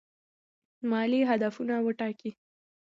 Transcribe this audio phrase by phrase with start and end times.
[0.89, 2.31] مالي هدفونه وټاکئ.